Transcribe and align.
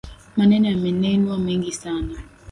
Maneno 0.37 0.67
yamenenwa 0.71 1.37
mengi 1.37 1.71
sana 1.71 2.15